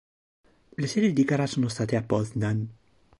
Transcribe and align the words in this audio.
Le 0.81 0.87
sedi 0.87 1.13
di 1.13 1.23
gara 1.23 1.45
sono 1.45 1.67
state 1.67 1.95
a 1.95 2.01
Poznań. 2.01 2.67